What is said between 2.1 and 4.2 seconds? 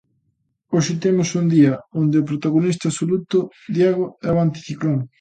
o protagonista absoluto, Diego,